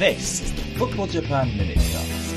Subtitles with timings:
[0.00, 2.30] This is the Football Japan Minutecast.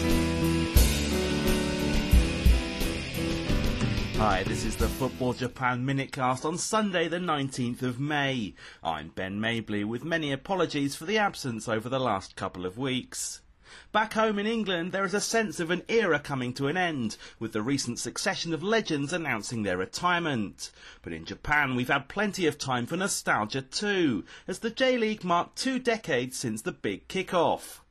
[4.18, 8.54] Hi, this is the Football Japan Minutecast on Sunday, the 19th of May.
[8.84, 13.43] I'm Ben Mabley with many apologies for the absence over the last couple of weeks.
[13.92, 17.18] Back home in England, there is a sense of an era coming to an end,
[17.40, 20.72] with the recent succession of legends announcing their retirement.
[21.02, 25.24] But in Japan, we've had plenty of time for nostalgia too, as the J League
[25.24, 27.82] marked two decades since the big kick-off.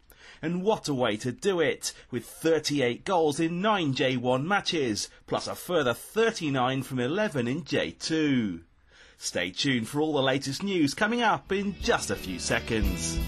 [0.41, 5.47] And what a way to do it, with 38 goals in 9 J1 matches, plus
[5.47, 8.63] a further 39 from 11 in J2.
[9.19, 13.21] Stay tuned for all the latest news coming up in just a few seconds.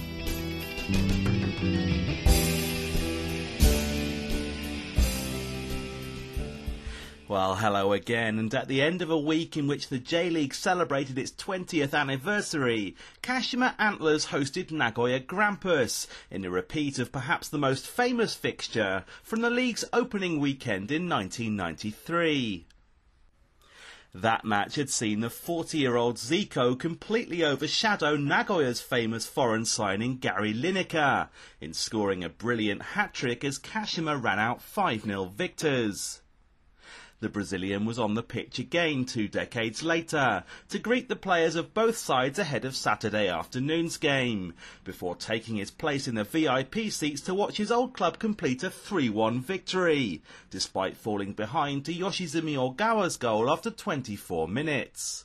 [7.35, 10.55] Well, hello again, and at the end of a week in which the J League
[10.55, 12.95] celebrated its 20th anniversary,
[13.25, 19.41] Kashima Antlers hosted Nagoya Grampus in a repeat of perhaps the most famous fixture from
[19.41, 22.69] the league's opening weekend in 1993.
[24.15, 30.19] That match had seen the 40 year old Zico completely overshadow Nagoya's famous foreign signing
[30.19, 31.31] Gary Lineker
[31.61, 36.21] in scoring a brilliant hat trick as Kashima ran out 5 0 victors.
[37.25, 41.73] The Brazilian was on the pitch again two decades later to greet the players of
[41.73, 44.53] both sides ahead of Saturday afternoon's game,
[44.85, 48.69] before taking his place in the VIP seats to watch his old club complete a
[48.69, 55.25] 3-1 victory, despite falling behind to Yoshizumi Ogawa's goal after 24 minutes.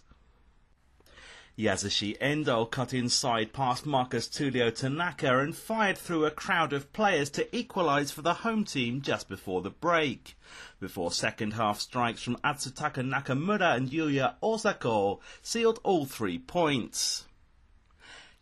[1.59, 7.29] Yasushi Endo cut inside past Marcus Tulio Tanaka and fired through a crowd of players
[7.31, 10.37] to equalise for the home team just before the break.
[10.79, 17.25] Before second half strikes from Atsutaka Nakamura and Yuya Osako sealed all three points.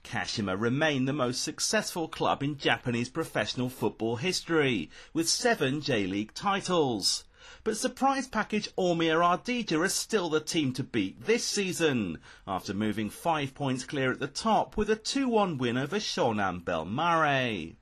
[0.03, 7.23] Kashima remain the most successful club in Japanese professional football history, with seven J-League titles.
[7.63, 13.09] But surprise package Omiya Ardija are still the team to beat this season, after moving
[13.09, 17.78] five points clear at the top with a 2-1 win over Shonan Bellmare.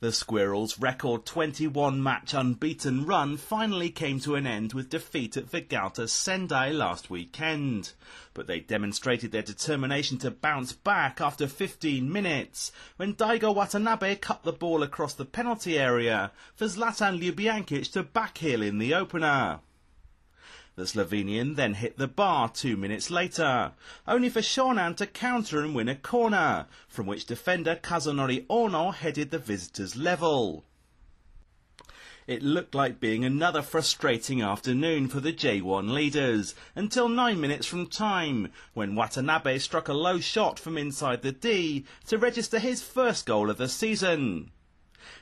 [0.00, 5.50] The Squirrels' record 21 match unbeaten run finally came to an end with defeat at
[5.50, 7.92] Vegalta Sendai last weekend.
[8.32, 14.42] But they demonstrated their determination to bounce back after 15 minutes when Daigo Watanabe cut
[14.42, 19.60] the ball across the penalty area for Zlatan Ljubijankic to backheel in the opener.
[20.76, 23.72] The Slovenian then hit the bar two minutes later,
[24.06, 29.30] only for Shonan to counter and win a corner, from which defender Kazunori Ono headed
[29.30, 30.64] the visitors level.
[32.26, 37.88] It looked like being another frustrating afternoon for the J1 leaders, until nine minutes from
[37.88, 43.26] time, when Watanabe struck a low shot from inside the D to register his first
[43.26, 44.52] goal of the season.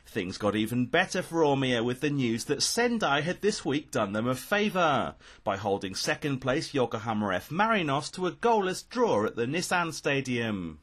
[0.07, 4.13] Things got even better for Omiya with the news that Sendai had this week done
[4.13, 9.37] them a favour by holding second place Yokohama F Marinos to a goalless draw at
[9.37, 10.81] the Nissan Stadium.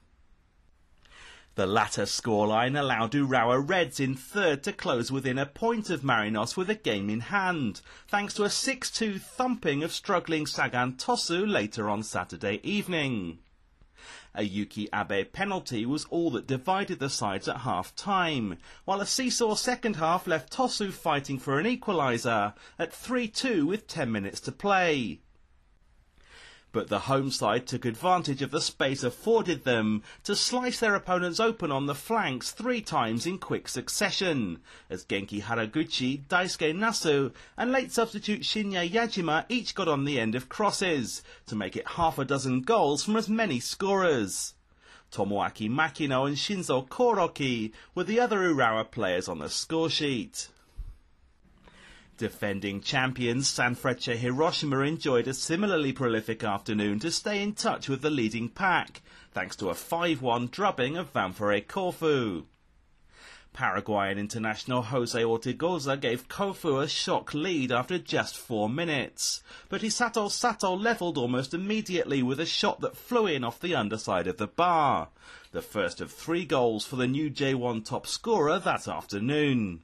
[1.55, 6.57] The latter scoreline allowed Urawa Reds in third to close within a point of Marinos
[6.57, 7.79] with a game in hand,
[8.09, 13.39] thanks to a 6-2 thumping of struggling Sagan Tosu later on Saturday evening.
[14.33, 19.05] A Yuki Abe penalty was all that divided the sides at half time, while a
[19.05, 24.51] seesaw second half left Tosu fighting for an equaliser at 3-2 with 10 minutes to
[24.51, 25.21] play.
[26.75, 31.39] But the home side took advantage of the space afforded them to slice their opponents
[31.39, 34.59] open on the flanks three times in quick succession,
[34.89, 40.35] as Genki Haraguchi, Daisuke Nasu, and late substitute Shinya Yajima each got on the end
[40.35, 44.53] of crosses, to make it half a dozen goals from as many scorers.
[45.13, 50.49] Tomoaki Makino and Shinzo Koroki were the other Urawa players on the scoresheet.
[52.17, 58.09] Defending champions Sanfrecce Hiroshima enjoyed a similarly prolific afternoon to stay in touch with the
[58.09, 59.01] leading pack,
[59.33, 62.45] thanks to a 5-1 drubbing of Ventforet Kofu.
[63.51, 70.31] Paraguayan international Jose Ortigoza gave Kofu a shock lead after just four minutes, but Hisato
[70.31, 74.47] Sato levelled almost immediately with a shot that flew in off the underside of the
[74.47, 75.09] bar,
[75.51, 79.83] the first of three goals for the new J1 top scorer that afternoon.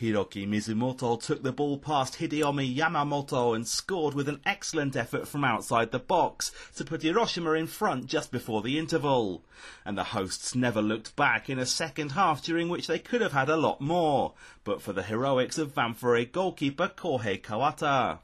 [0.00, 5.42] Hiroki Mizumoto took the ball past Hideomi Yamamoto and scored with an excellent effort from
[5.42, 9.42] outside the box to put Hiroshima in front just before the interval.
[9.84, 13.32] And the hosts never looked back in a second half during which they could have
[13.32, 18.20] had a lot more, but for the heroics of Ventforet goalkeeper Kohei Kawata.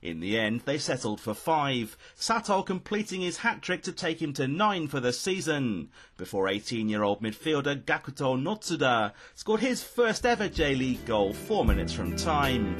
[0.00, 4.46] In the end, they settled for five, Sato completing his hat-trick to take him to
[4.46, 11.32] nine for the season, before 18-year-old midfielder Gakuto Notsuda scored his first ever J-League goal
[11.32, 12.76] four minutes from time.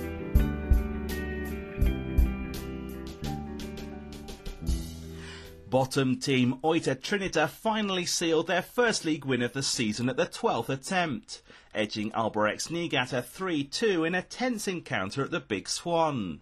[5.69, 10.25] Bottom team Oita Trinita finally sealed their first league win of the season at the
[10.27, 11.43] 12th attempt,
[11.75, 16.41] edging Albirex Niigata 3-2 in a tense encounter at the Big Swan.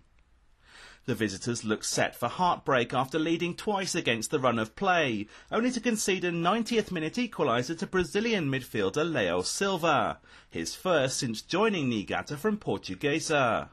[1.07, 5.71] The visitors looked set for heartbreak after leading twice against the run of play, only
[5.71, 10.19] to concede a 90th minute equaliser to Brazilian midfielder Leo Silva,
[10.51, 13.69] his first since joining Niigata from Portuguesa.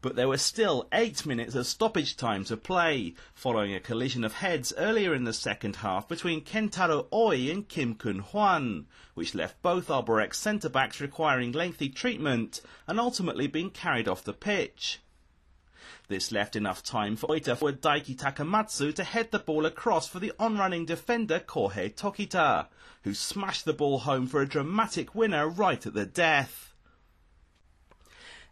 [0.00, 4.32] But there were still eight minutes of stoppage time to play, following a collision of
[4.32, 9.60] heads earlier in the second half between Kentaro Oi and Kim Kun Hwan, which left
[9.60, 15.00] both Albirex centre backs requiring lengthy treatment and ultimately being carried off the pitch.
[16.08, 20.18] This left enough time for Oita for Daiki Takamatsu to head the ball across for
[20.18, 22.66] the on-running defender Kohei Tokita,
[23.02, 26.74] who smashed the ball home for a dramatic winner right at the death.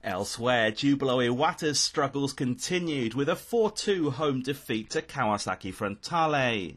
[0.02, 6.76] Elsewhere, Jubilo Iwata's struggles continued with a 4-2 home defeat to Kawasaki Frontale.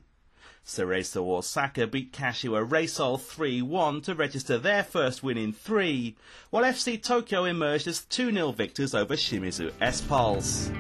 [0.66, 6.16] Cerezo Osaka beat Kashiwa Reysol 3-1 to register their first win in three,
[6.52, 10.72] while FC Tokyo emerged as 2-0 victors over Shimizu S-Pulse.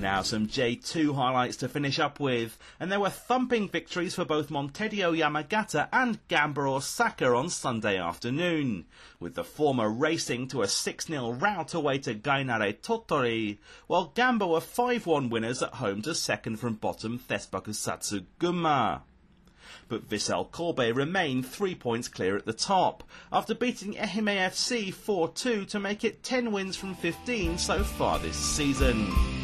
[0.00, 4.48] Now some J2 highlights to finish up with, and there were thumping victories for both
[4.48, 8.86] Montedio Yamagata and Gamba Osaka on Sunday afternoon,
[9.18, 13.58] with the former racing to a 6-0 rout away to Gainare Tottori,
[13.88, 19.02] while Gamba were 5-1 winners at home to second from bottom Thespakusatsu Gunma
[19.88, 25.68] but Vissel Kobe remained three points clear at the top, after beating Ehime FC 4-2
[25.68, 29.39] to make it 10 wins from 15 so far this season.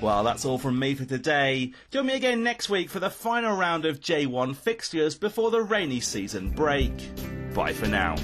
[0.00, 1.72] Well, that's all from me for today.
[1.90, 6.00] Join me again next week for the final round of J1 fixtures before the rainy
[6.00, 6.92] season break.
[7.54, 8.16] Bye for now.